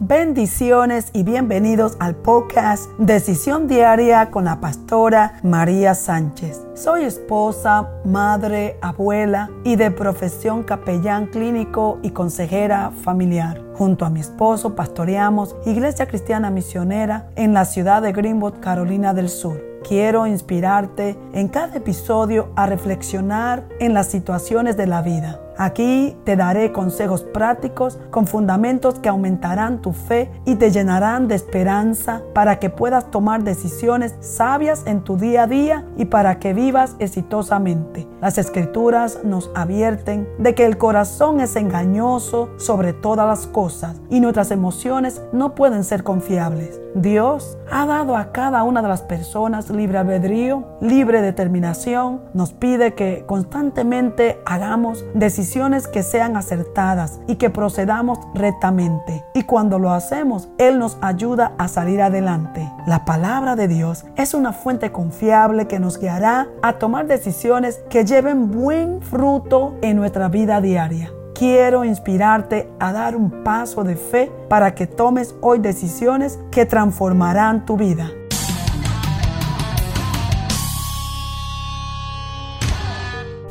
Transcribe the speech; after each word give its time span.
Bendiciones 0.00 1.10
y 1.12 1.24
bienvenidos 1.24 1.96
al 1.98 2.14
podcast 2.14 2.88
Decisión 2.98 3.66
Diaria 3.66 4.30
con 4.30 4.44
la 4.44 4.60
pastora 4.60 5.40
María 5.42 5.96
Sánchez. 5.96 6.64
Soy 6.74 7.02
esposa, 7.02 7.90
madre, 8.04 8.78
abuela 8.80 9.50
y 9.64 9.74
de 9.74 9.90
profesión 9.90 10.62
capellán 10.62 11.26
clínico 11.26 11.98
y 12.04 12.10
consejera 12.10 12.92
familiar. 13.02 13.60
Junto 13.74 14.04
a 14.04 14.10
mi 14.10 14.20
esposo 14.20 14.76
pastoreamos 14.76 15.56
Iglesia 15.66 16.06
Cristiana 16.06 16.48
Misionera 16.48 17.30
en 17.34 17.52
la 17.52 17.64
ciudad 17.64 18.00
de 18.00 18.12
Greenwood, 18.12 18.60
Carolina 18.60 19.14
del 19.14 19.28
Sur. 19.28 19.60
Quiero 19.82 20.28
inspirarte 20.28 21.18
en 21.32 21.48
cada 21.48 21.74
episodio 21.74 22.52
a 22.54 22.66
reflexionar 22.66 23.66
en 23.80 23.94
las 23.94 24.06
situaciones 24.06 24.76
de 24.76 24.86
la 24.86 25.02
vida 25.02 25.40
Aquí 25.60 26.16
te 26.22 26.36
daré 26.36 26.70
consejos 26.70 27.24
prácticos 27.24 27.98
con 28.12 28.28
fundamentos 28.28 29.00
que 29.00 29.08
aumentarán 29.08 29.82
tu 29.82 29.92
fe 29.92 30.30
y 30.44 30.54
te 30.54 30.70
llenarán 30.70 31.26
de 31.26 31.34
esperanza 31.34 32.22
para 32.32 32.60
que 32.60 32.70
puedas 32.70 33.10
tomar 33.10 33.42
decisiones 33.42 34.14
sabias 34.20 34.84
en 34.86 35.02
tu 35.02 35.16
día 35.16 35.42
a 35.42 35.46
día 35.48 35.84
y 35.96 36.04
para 36.04 36.38
que 36.38 36.54
vivas 36.54 36.94
exitosamente. 37.00 38.06
Las 38.20 38.38
escrituras 38.38 39.24
nos 39.24 39.50
advierten 39.56 40.28
de 40.38 40.54
que 40.54 40.64
el 40.64 40.78
corazón 40.78 41.40
es 41.40 41.56
engañoso 41.56 42.50
sobre 42.56 42.92
todas 42.92 43.26
las 43.26 43.48
cosas 43.48 44.00
y 44.10 44.20
nuestras 44.20 44.52
emociones 44.52 45.22
no 45.32 45.56
pueden 45.56 45.82
ser 45.82 46.04
confiables. 46.04 46.80
Dios 46.94 47.58
ha 47.70 47.84
dado 47.84 48.16
a 48.16 48.30
cada 48.30 48.62
una 48.62 48.80
de 48.80 48.88
las 48.88 49.02
personas 49.02 49.70
libre 49.70 49.98
albedrío, 49.98 50.64
libre 50.80 51.20
determinación. 51.20 52.22
Nos 52.32 52.52
pide 52.52 52.94
que 52.94 53.24
constantemente 53.26 54.40
hagamos 54.46 55.04
decisiones 55.14 55.47
que 55.92 56.02
sean 56.02 56.36
acertadas 56.36 57.20
y 57.26 57.36
que 57.36 57.48
procedamos 57.48 58.18
rectamente. 58.34 59.24
Y 59.34 59.44
cuando 59.44 59.78
lo 59.78 59.92
hacemos, 59.92 60.48
Él 60.58 60.78
nos 60.78 60.98
ayuda 61.00 61.52
a 61.58 61.68
salir 61.68 62.02
adelante. 62.02 62.70
La 62.86 63.04
palabra 63.04 63.56
de 63.56 63.66
Dios 63.66 64.04
es 64.16 64.34
una 64.34 64.52
fuente 64.52 64.92
confiable 64.92 65.66
que 65.66 65.78
nos 65.78 65.98
guiará 65.98 66.48
a 66.62 66.74
tomar 66.74 67.06
decisiones 67.06 67.80
que 67.88 68.04
lleven 68.04 68.50
buen 68.50 69.00
fruto 69.00 69.76
en 69.80 69.96
nuestra 69.96 70.28
vida 70.28 70.60
diaria 70.60 71.12
quiero 71.34 71.84
inspirarte 71.84 72.68
a 72.80 72.92
dar 72.92 73.14
un 73.14 73.44
paso 73.44 73.84
de 73.84 73.94
fe 73.94 74.32
para 74.48 74.74
que 74.74 74.88
tomes 74.88 75.36
hoy 75.40 75.60
decisiones 75.60 76.36
que 76.50 76.66
transformarán 76.66 77.64
tu 77.64 77.76
vida. 77.76 78.10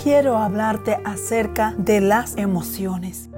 Quiero 0.07 0.37
hablarte 0.37 0.99
acerca 1.03 1.73
de 1.77 1.99
las 1.99 2.37
emociones. 2.37 3.29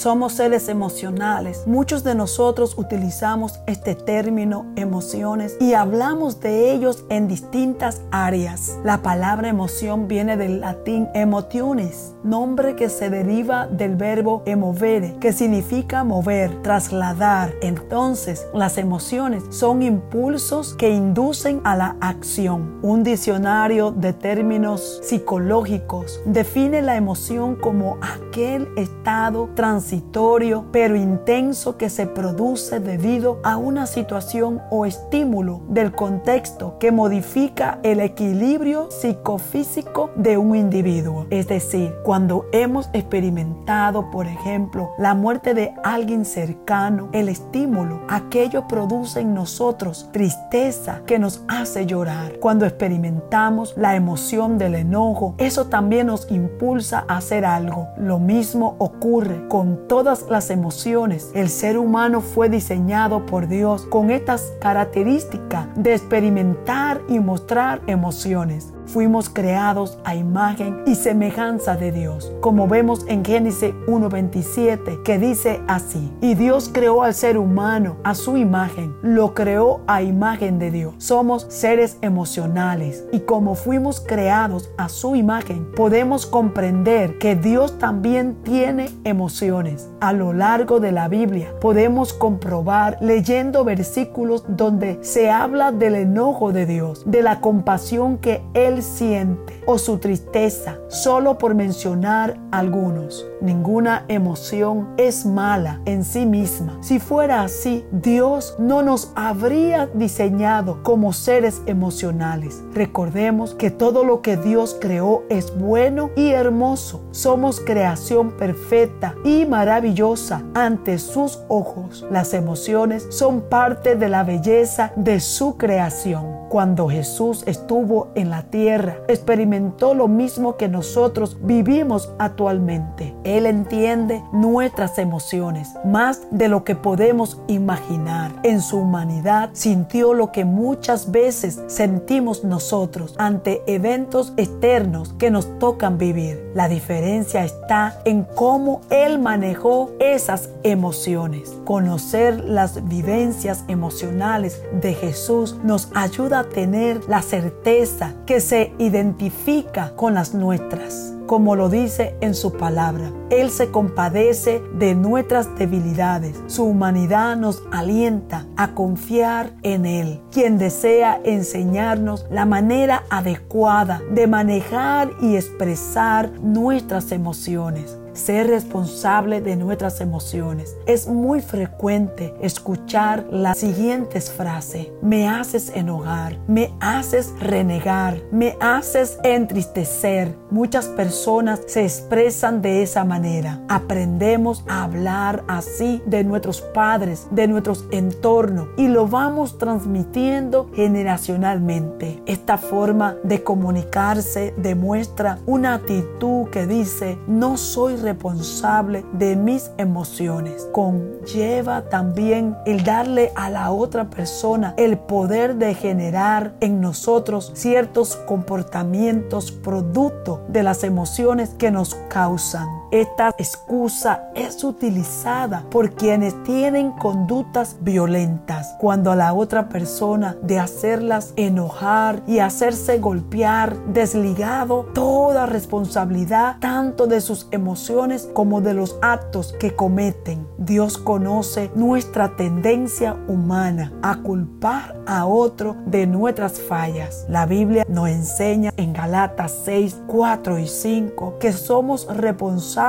Somos 0.00 0.32
seres 0.32 0.70
emocionales. 0.70 1.64
Muchos 1.66 2.04
de 2.04 2.14
nosotros 2.14 2.72
utilizamos 2.78 3.60
este 3.66 3.94
término 3.94 4.64
emociones 4.74 5.58
y 5.60 5.74
hablamos 5.74 6.40
de 6.40 6.72
ellos 6.72 7.04
en 7.10 7.28
distintas 7.28 8.00
áreas. 8.10 8.78
La 8.82 9.02
palabra 9.02 9.50
emoción 9.50 10.08
viene 10.08 10.38
del 10.38 10.62
latín 10.62 11.06
emotiones, 11.12 12.14
nombre 12.24 12.76
que 12.76 12.88
se 12.88 13.10
deriva 13.10 13.66
del 13.66 13.94
verbo 13.94 14.42
emovere, 14.46 15.16
que 15.20 15.34
significa 15.34 16.02
mover, 16.02 16.62
trasladar. 16.62 17.52
Entonces, 17.60 18.46
las 18.54 18.78
emociones 18.78 19.42
son 19.50 19.82
impulsos 19.82 20.72
que 20.72 20.88
inducen 20.88 21.60
a 21.62 21.76
la 21.76 21.96
acción. 22.00 22.78
Un 22.80 23.02
diccionario 23.02 23.90
de 23.90 24.14
términos 24.14 25.00
psicológicos 25.02 26.20
define 26.24 26.80
la 26.80 26.96
emoción 26.96 27.54
como 27.54 27.98
aquel 28.00 28.66
estado 28.78 29.50
transitorio 29.54 29.89
transitorio 29.90 30.66
pero 30.70 30.94
intenso 30.94 31.76
que 31.76 31.90
se 31.90 32.06
produce 32.06 32.78
debido 32.78 33.40
a 33.42 33.56
una 33.56 33.86
situación 33.86 34.62
o 34.70 34.86
estímulo 34.86 35.62
del 35.68 35.90
contexto 35.90 36.78
que 36.78 36.92
modifica 36.92 37.80
el 37.82 37.98
equilibrio 37.98 38.88
psicofísico 38.92 40.10
de 40.14 40.38
un 40.38 40.54
individuo. 40.54 41.26
Es 41.30 41.48
decir, 41.48 41.92
cuando 42.04 42.46
hemos 42.52 42.88
experimentado, 42.92 44.12
por 44.12 44.28
ejemplo, 44.28 44.90
la 44.96 45.14
muerte 45.14 45.54
de 45.54 45.74
alguien 45.82 46.24
cercano, 46.24 47.08
el 47.12 47.28
estímulo, 47.28 48.02
aquello 48.08 48.68
produce 48.68 49.20
en 49.20 49.34
nosotros 49.34 50.08
tristeza 50.12 51.02
que 51.04 51.18
nos 51.18 51.42
hace 51.48 51.86
llorar. 51.86 52.38
Cuando 52.38 52.64
experimentamos 52.64 53.74
la 53.76 53.96
emoción 53.96 54.56
del 54.56 54.76
enojo, 54.76 55.34
eso 55.38 55.66
también 55.66 56.06
nos 56.06 56.30
impulsa 56.30 57.04
a 57.08 57.16
hacer 57.16 57.44
algo. 57.44 57.88
Lo 57.96 58.20
mismo 58.20 58.76
ocurre 58.78 59.48
con 59.48 59.79
todas 59.88 60.26
las 60.28 60.50
emociones. 60.50 61.30
El 61.34 61.48
ser 61.48 61.78
humano 61.78 62.20
fue 62.20 62.48
diseñado 62.48 63.26
por 63.26 63.48
Dios 63.48 63.86
con 63.86 64.10
estas 64.10 64.52
características 64.60 65.68
de 65.76 65.94
experimentar 65.94 67.00
y 67.08 67.18
mostrar 67.18 67.82
emociones 67.86 68.72
fuimos 68.90 69.28
creados 69.30 69.98
a 70.04 70.16
imagen 70.16 70.82
y 70.86 70.96
semejanza 70.96 71.76
de 71.76 71.92
Dios, 71.92 72.32
como 72.40 72.66
vemos 72.66 73.04
en 73.06 73.24
Génesis 73.24 73.72
1.27, 73.86 75.02
que 75.02 75.18
dice 75.18 75.60
así, 75.68 76.12
y 76.20 76.34
Dios 76.34 76.70
creó 76.72 77.02
al 77.02 77.14
ser 77.14 77.38
humano 77.38 77.96
a 78.02 78.14
su 78.14 78.36
imagen, 78.36 78.94
lo 79.02 79.34
creó 79.34 79.80
a 79.86 80.02
imagen 80.02 80.58
de 80.58 80.70
Dios. 80.70 80.94
Somos 80.98 81.46
seres 81.48 81.98
emocionales 82.02 83.04
y 83.12 83.20
como 83.20 83.54
fuimos 83.54 84.00
creados 84.00 84.70
a 84.76 84.88
su 84.88 85.14
imagen, 85.14 85.70
podemos 85.76 86.26
comprender 86.26 87.18
que 87.18 87.36
Dios 87.36 87.78
también 87.78 88.36
tiene 88.42 88.90
emociones. 89.04 89.88
A 90.00 90.12
lo 90.12 90.32
largo 90.32 90.80
de 90.80 90.92
la 90.92 91.08
Biblia 91.08 91.54
podemos 91.60 92.12
comprobar 92.12 92.98
leyendo 93.00 93.64
versículos 93.64 94.44
donde 94.48 94.98
se 95.02 95.30
habla 95.30 95.70
del 95.70 95.94
enojo 95.94 96.52
de 96.52 96.66
Dios, 96.66 97.02
de 97.06 97.22
la 97.22 97.40
compasión 97.40 98.18
que 98.18 98.42
Él 98.54 98.79
siente 98.82 99.62
o 99.66 99.78
su 99.78 99.98
tristeza, 99.98 100.78
solo 100.88 101.38
por 101.38 101.54
mencionar 101.54 102.38
algunos. 102.50 103.26
Ninguna 103.40 104.04
emoción 104.08 104.88
es 104.96 105.24
mala 105.24 105.80
en 105.84 106.04
sí 106.04 106.26
misma. 106.26 106.78
Si 106.82 106.98
fuera 106.98 107.42
así, 107.42 107.84
Dios 107.90 108.56
no 108.58 108.82
nos 108.82 109.12
habría 109.14 109.86
diseñado 109.86 110.82
como 110.82 111.12
seres 111.12 111.62
emocionales. 111.66 112.62
Recordemos 112.74 113.54
que 113.54 113.70
todo 113.70 114.04
lo 114.04 114.22
que 114.22 114.36
Dios 114.36 114.76
creó 114.80 115.24
es 115.28 115.56
bueno 115.56 116.10
y 116.16 116.30
hermoso. 116.30 117.02
Somos 117.12 117.60
creación 117.60 118.32
perfecta 118.32 119.14
y 119.24 119.46
maravillosa 119.46 120.42
ante 120.54 120.98
sus 120.98 121.40
ojos. 121.48 122.06
Las 122.10 122.34
emociones 122.34 123.06
son 123.10 123.42
parte 123.42 123.96
de 123.96 124.08
la 124.08 124.24
belleza 124.24 124.92
de 124.96 125.20
su 125.20 125.56
creación. 125.56 126.39
Cuando 126.50 126.88
Jesús 126.88 127.44
estuvo 127.46 128.08
en 128.16 128.28
la 128.28 128.42
tierra, 128.42 128.96
experimentó 129.06 129.94
lo 129.94 130.08
mismo 130.08 130.56
que 130.56 130.66
nosotros 130.66 131.36
vivimos 131.42 132.12
actualmente. 132.18 133.14
Él 133.22 133.46
entiende 133.46 134.20
nuestras 134.32 134.98
emociones 134.98 135.68
más 135.84 136.22
de 136.32 136.48
lo 136.48 136.64
que 136.64 136.74
podemos 136.74 137.40
imaginar. 137.46 138.32
En 138.42 138.62
su 138.62 138.78
humanidad 138.78 139.50
sintió 139.52 140.12
lo 140.12 140.32
que 140.32 140.44
muchas 140.44 141.12
veces 141.12 141.62
sentimos 141.68 142.42
nosotros 142.42 143.14
ante 143.16 143.62
eventos 143.72 144.32
externos 144.36 145.14
que 145.20 145.30
nos 145.30 145.56
tocan 145.60 145.98
vivir. 145.98 146.50
La 146.56 146.68
diferencia 146.68 147.44
está 147.44 148.00
en 148.04 148.24
cómo 148.24 148.80
Él 148.90 149.20
manejó 149.20 149.92
esas 150.00 150.50
emociones. 150.64 151.56
Conocer 151.64 152.40
las 152.40 152.88
vivencias 152.88 153.62
emocionales 153.68 154.60
de 154.82 154.94
Jesús 154.94 155.56
nos 155.62 155.88
ayuda 155.94 156.39
tener 156.48 157.00
la 157.08 157.22
certeza 157.22 158.14
que 158.26 158.40
se 158.40 158.72
identifica 158.78 159.94
con 159.96 160.14
las 160.14 160.34
nuestras 160.34 161.14
como 161.30 161.54
lo 161.54 161.68
dice 161.68 162.16
en 162.20 162.34
su 162.34 162.54
palabra. 162.54 163.12
Él 163.30 163.52
se 163.52 163.70
compadece 163.70 164.60
de 164.74 164.96
nuestras 164.96 165.56
debilidades. 165.56 166.36
Su 166.48 166.64
humanidad 166.64 167.36
nos 167.36 167.62
alienta 167.70 168.46
a 168.56 168.74
confiar 168.74 169.52
en 169.62 169.86
Él, 169.86 170.20
quien 170.32 170.58
desea 170.58 171.20
enseñarnos 171.22 172.26
la 172.32 172.46
manera 172.46 173.04
adecuada 173.10 174.02
de 174.10 174.26
manejar 174.26 175.12
y 175.22 175.36
expresar 175.36 176.32
nuestras 176.40 177.12
emociones 177.12 177.99
ser 178.12 178.48
responsable 178.48 179.40
de 179.40 179.56
nuestras 179.56 180.00
emociones. 180.00 180.76
Es 180.86 181.06
muy 181.06 181.40
frecuente 181.40 182.34
escuchar 182.40 183.24
las 183.30 183.58
siguientes 183.58 184.30
frases. 184.30 184.88
Me 185.02 185.28
haces 185.28 185.70
enojar, 185.74 186.38
me 186.46 186.74
haces 186.80 187.32
renegar, 187.40 188.20
me 188.30 188.56
haces 188.60 189.18
entristecer. 189.24 190.36
Muchas 190.50 190.86
personas 190.86 191.60
se 191.66 191.84
expresan 191.84 192.62
de 192.62 192.82
esa 192.82 193.04
manera. 193.04 193.60
Aprendemos 193.68 194.64
a 194.68 194.84
hablar 194.84 195.44
así 195.48 196.02
de 196.06 196.24
nuestros 196.24 196.60
padres, 196.60 197.28
de 197.30 197.48
nuestros 197.48 197.86
entornos 197.90 198.68
y 198.76 198.88
lo 198.88 199.06
vamos 199.06 199.58
transmitiendo 199.58 200.70
generacionalmente. 200.74 202.22
Esta 202.26 202.58
forma 202.58 203.16
de 203.22 203.42
comunicarse 203.42 204.54
demuestra 204.56 205.38
una 205.46 205.74
actitud 205.74 206.48
que 206.50 206.66
dice 206.66 207.18
no 207.26 207.56
soy 207.56 207.96
responsable 207.96 208.09
responsable 208.12 209.04
de 209.12 209.36
mis 209.36 209.70
emociones. 209.78 210.68
Conlleva 210.72 211.82
también 211.88 212.56
el 212.66 212.84
darle 212.84 213.32
a 213.36 213.50
la 213.50 213.70
otra 213.70 214.10
persona 214.10 214.74
el 214.76 214.98
poder 214.98 215.56
de 215.56 215.74
generar 215.74 216.54
en 216.60 216.80
nosotros 216.80 217.52
ciertos 217.54 218.16
comportamientos 218.16 219.52
producto 219.52 220.42
de 220.48 220.62
las 220.62 220.84
emociones 220.84 221.50
que 221.50 221.70
nos 221.70 221.94
causan. 222.08 222.79
Esta 222.90 223.28
excusa 223.38 224.32
es 224.34 224.64
utilizada 224.64 225.62
por 225.70 225.92
quienes 225.92 226.42
tienen 226.42 226.90
conductas 226.90 227.76
violentas 227.82 228.74
cuando 228.80 229.12
a 229.12 229.16
la 229.16 229.32
otra 229.32 229.68
persona 229.68 230.36
de 230.42 230.58
hacerlas 230.58 231.32
enojar 231.36 232.20
y 232.26 232.40
hacerse 232.40 232.98
golpear, 232.98 233.76
desligado 233.92 234.86
toda 234.92 235.46
responsabilidad 235.46 236.56
tanto 236.58 237.06
de 237.06 237.20
sus 237.20 237.46
emociones 237.52 238.28
como 238.32 238.60
de 238.60 238.74
los 238.74 238.98
actos 239.02 239.54
que 239.60 239.76
cometen. 239.76 240.44
Dios 240.58 240.98
conoce 240.98 241.70
nuestra 241.76 242.34
tendencia 242.34 243.16
humana 243.28 243.92
a 244.02 244.16
culpar 244.16 244.96
a 245.06 245.26
otro 245.26 245.76
de 245.86 246.08
nuestras 246.08 246.60
fallas. 246.60 247.24
La 247.28 247.46
Biblia 247.46 247.86
nos 247.88 248.08
enseña 248.08 248.72
en 248.76 248.92
Galatas 248.92 249.60
6, 249.64 250.02
4 250.08 250.58
y 250.58 250.66
5 250.66 251.38
que 251.38 251.52
somos 251.52 252.08
responsables 252.08 252.79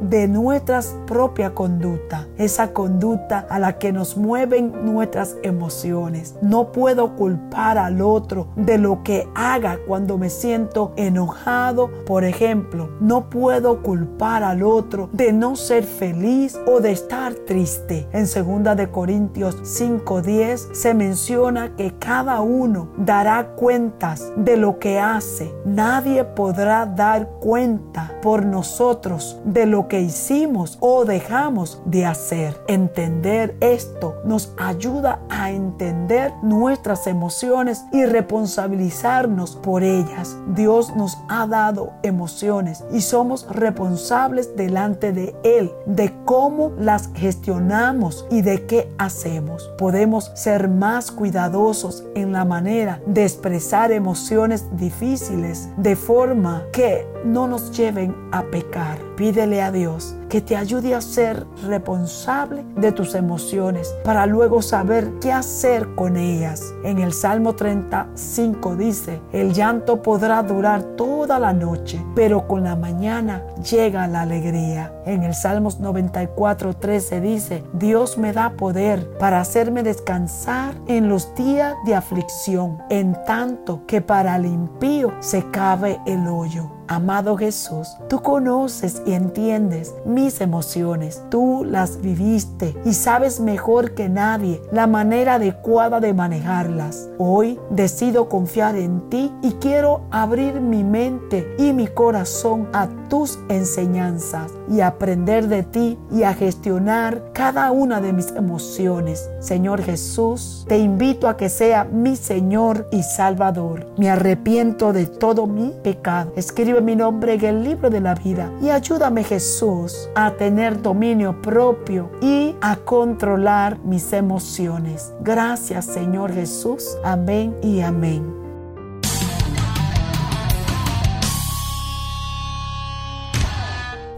de 0.00 0.28
nuestra 0.28 0.80
propia 1.08 1.54
conducta, 1.54 2.28
esa 2.38 2.72
conducta 2.72 3.46
a 3.50 3.58
la 3.58 3.78
que 3.78 3.92
nos 3.92 4.16
mueven 4.16 4.72
nuestras 4.84 5.36
emociones. 5.42 6.36
No 6.40 6.70
puedo 6.70 7.16
culpar 7.16 7.76
al 7.76 8.00
otro 8.00 8.46
de 8.54 8.78
lo 8.78 9.02
que 9.02 9.28
haga 9.34 9.78
cuando 9.88 10.18
me 10.18 10.30
siento 10.30 10.92
enojado, 10.94 11.90
por 12.06 12.22
ejemplo. 12.22 12.90
No 13.00 13.28
puedo 13.28 13.82
culpar 13.82 14.44
al 14.44 14.62
otro 14.62 15.08
de 15.12 15.32
no 15.32 15.56
ser 15.56 15.82
feliz 15.82 16.56
o 16.68 16.78
de 16.78 16.92
estar 16.92 17.34
triste. 17.34 18.06
En 18.12 18.26
2 18.26 18.76
de 18.76 18.88
Corintios 18.88 19.56
5:10 19.64 20.68
se 20.72 20.94
menciona 20.94 21.74
que 21.74 21.92
cada 21.98 22.40
uno 22.40 22.90
dará 22.96 23.56
cuentas 23.56 24.32
de 24.36 24.56
lo 24.56 24.78
que 24.78 25.00
hace. 25.00 25.52
Nadie 25.64 26.22
podrá 26.22 26.86
dar 26.86 27.26
cuenta 27.40 28.12
por 28.22 28.44
nosotros 28.44 29.39
de 29.44 29.66
lo 29.66 29.88
que 29.88 30.00
hicimos 30.00 30.78
o 30.80 31.04
dejamos 31.04 31.82
de 31.84 32.06
hacer. 32.06 32.60
Entender 32.68 33.56
esto 33.60 34.16
nos 34.24 34.52
ayuda 34.58 35.20
a 35.28 35.50
entender 35.50 36.32
nuestras 36.42 37.06
emociones 37.06 37.84
y 37.92 38.04
responsabilizarnos 38.04 39.56
por 39.56 39.82
ellas. 39.82 40.36
Dios 40.54 40.94
nos 40.96 41.18
ha 41.28 41.46
dado 41.46 41.92
emociones 42.02 42.84
y 42.92 43.00
somos 43.00 43.46
responsables 43.50 44.56
delante 44.56 45.12
de 45.12 45.34
Él 45.42 45.72
de 45.86 46.12
cómo 46.24 46.72
las 46.78 47.10
gestionamos 47.14 48.26
y 48.30 48.42
de 48.42 48.66
qué 48.66 48.92
hacemos. 48.98 49.70
Podemos 49.78 50.30
ser 50.34 50.68
más 50.68 51.10
cuidadosos 51.10 52.04
en 52.14 52.32
la 52.32 52.44
manera 52.44 53.00
de 53.06 53.24
expresar 53.24 53.92
emociones 53.92 54.64
difíciles 54.76 55.68
de 55.76 55.96
forma 55.96 56.64
que 56.72 57.06
no 57.24 57.46
nos 57.46 57.76
lleven 57.76 58.14
a 58.32 58.42
pecar. 58.42 58.98
Pídele 59.16 59.62
a 59.62 59.70
Dios 59.70 60.16
que 60.30 60.40
te 60.40 60.56
ayude 60.56 60.94
a 60.94 61.00
ser 61.02 61.44
responsable 61.66 62.64
de 62.76 62.92
tus 62.92 63.14
emociones 63.14 63.94
para 64.04 64.24
luego 64.24 64.62
saber 64.62 65.10
qué 65.20 65.32
hacer 65.32 65.94
con 65.96 66.16
ellas. 66.16 66.72
En 66.84 66.98
el 66.98 67.12
Salmo 67.12 67.54
35 67.54 68.76
dice, 68.76 69.20
el 69.32 69.52
llanto 69.52 70.00
podrá 70.00 70.42
durar 70.42 70.82
toda 70.96 71.38
la 71.38 71.52
noche, 71.52 72.00
pero 72.14 72.46
con 72.46 72.62
la 72.64 72.76
mañana 72.76 73.42
llega 73.68 74.06
la 74.06 74.22
alegría. 74.22 74.94
En 75.04 75.24
el 75.24 75.34
Salmos 75.34 75.80
94, 75.80 76.76
13 76.76 77.20
dice, 77.20 77.64
Dios 77.72 78.16
me 78.16 78.32
da 78.32 78.50
poder 78.50 79.10
para 79.18 79.40
hacerme 79.40 79.82
descansar 79.82 80.74
en 80.86 81.08
los 81.08 81.34
días 81.34 81.74
de 81.84 81.96
aflicción, 81.96 82.78
en 82.88 83.18
tanto 83.26 83.84
que 83.86 84.00
para 84.00 84.36
el 84.36 84.46
impío 84.46 85.12
se 85.18 85.50
cabe 85.50 86.00
el 86.06 86.28
hoyo. 86.28 86.70
Amado 86.90 87.36
Jesús, 87.36 87.96
tú 88.08 88.20
conoces 88.20 89.00
y 89.06 89.12
entiendes 89.12 89.94
mis 90.20 90.40
emociones, 90.42 91.22
tú 91.30 91.64
las 91.64 92.02
viviste 92.02 92.76
y 92.84 92.92
sabes 92.92 93.40
mejor 93.40 93.92
que 93.92 94.10
nadie 94.10 94.60
la 94.70 94.86
manera 94.86 95.34
adecuada 95.34 95.98
de 95.98 96.12
manejarlas. 96.12 97.08
Hoy 97.16 97.58
decido 97.70 98.28
confiar 98.28 98.76
en 98.76 99.08
ti 99.08 99.32
y 99.42 99.52
quiero 99.52 100.02
abrir 100.10 100.60
mi 100.60 100.84
mente 100.84 101.54
y 101.58 101.72
mi 101.72 101.86
corazón 101.86 102.68
a 102.74 102.88
tus 103.08 103.38
enseñanzas 103.48 104.52
y 104.70 104.82
aprender 104.82 105.48
de 105.48 105.62
ti 105.62 105.98
y 106.12 106.22
a 106.22 106.34
gestionar 106.34 107.32
cada 107.32 107.70
una 107.72 108.00
de 108.00 108.12
mis 108.12 108.30
emociones. 108.32 109.30
Señor 109.40 109.82
Jesús, 109.82 110.66
te 110.68 110.78
invito 110.78 111.28
a 111.28 111.36
que 111.36 111.48
sea 111.48 111.84
mi 111.84 112.14
Señor 112.14 112.88
y 112.92 113.02
Salvador. 113.02 113.86
Me 113.96 114.10
arrepiento 114.10 114.92
de 114.92 115.06
todo 115.06 115.46
mi 115.46 115.72
pecado. 115.82 116.32
Escribe 116.36 116.82
mi 116.82 116.94
nombre 116.94 117.34
en 117.34 117.44
el 117.44 117.64
libro 117.64 117.88
de 117.88 118.00
la 118.00 118.14
vida 118.14 118.52
y 118.62 118.68
ayúdame 118.68 119.24
Jesús 119.24 120.09
a 120.14 120.32
tener 120.32 120.82
dominio 120.82 121.40
propio 121.40 122.10
y 122.20 122.56
a 122.60 122.76
controlar 122.76 123.78
mis 123.80 124.12
emociones. 124.12 125.12
Gracias 125.20 125.86
Señor 125.86 126.32
Jesús. 126.32 126.96
Amén 127.04 127.56
y 127.62 127.80
amén. 127.80 128.40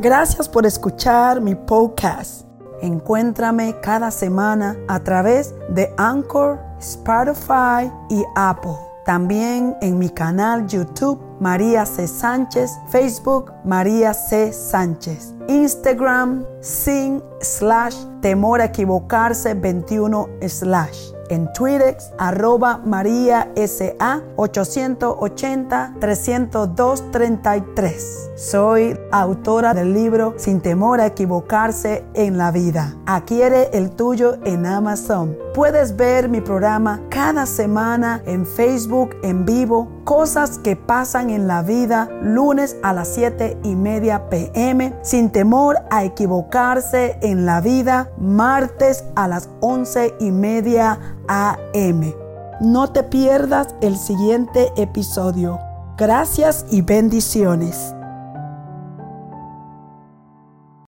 Gracias 0.03 0.49
por 0.49 0.67
escuchar 0.67 1.41
mi 1.41 1.55
podcast. 1.55 2.45
Encuéntrame 2.81 3.77
cada 3.81 4.11
semana 4.11 4.77
a 4.89 4.99
través 4.99 5.55
de 5.69 5.95
Anchor, 5.97 6.59
Spotify 6.81 7.89
y 8.11 8.25
Apple. 8.35 8.92
También 9.05 9.77
en 9.81 9.99
mi 9.99 10.09
canal 10.09 10.67
YouTube 10.67 11.21
María 11.41 11.85
C. 11.85 12.07
Sánchez, 12.07 12.71
Facebook 12.89 13.53
María 13.65 14.15
C. 14.15 14.53
Sánchez, 14.53 15.35
Instagram 15.49 16.45
sin 16.61 17.23
slash 17.41 17.97
temor 18.21 18.61
a 18.61 18.67
equivocarse 18.67 19.55
21 19.55 20.29
slash. 20.47 21.12
En 21.33 21.51
Twitter, 21.55 21.97
arroba 22.19 22.83
María 22.85 23.51
SA 23.57 24.21
880 24.37 25.95
302 25.99 27.11
33. 27.11 28.31
Soy 28.37 28.99
autora 29.11 29.73
del 29.73 29.95
libro 29.95 30.35
Sin 30.37 30.61
temor 30.61 31.01
a 31.01 31.07
equivocarse 31.07 32.05
en 32.13 32.37
la 32.37 32.51
vida. 32.51 32.95
Adquiere 33.07 33.71
el 33.73 33.93
tuyo 33.93 34.45
en 34.45 34.67
Amazon. 34.67 35.35
Puedes 35.55 35.97
ver 35.97 36.29
mi 36.29 36.43
programa 36.43 37.01
cada 37.09 37.47
semana 37.47 38.23
en 38.27 38.45
Facebook 38.45 39.17
en 39.23 39.47
vivo. 39.47 40.02
Cosas 40.05 40.59
que 40.59 40.75
pasan 40.75 41.31
en 41.31 41.47
la 41.47 41.63
vida 41.63 42.09
lunes 42.23 42.77
a 42.83 42.93
las 42.93 43.09
7 43.09 43.59
y 43.63 43.77
media 43.77 44.29
pm. 44.29 44.95
Sin 45.03 45.31
temor 45.31 45.79
a 45.91 46.03
equivocarse 46.03 47.19
en 47.23 47.47
la 47.47 47.61
vida 47.61 48.11
martes 48.19 49.05
a 49.15 49.29
las 49.29 49.49
11 49.61 50.15
y 50.19 50.33
media 50.33 50.99
am. 51.29 52.13
No 52.61 52.91
te 52.91 53.05
pierdas 53.05 53.75
el 53.81 53.97
siguiente 53.97 54.73
episodio. 54.77 55.61
Gracias 55.97 56.67
y 56.71 56.83
bendiciones. 56.83 57.95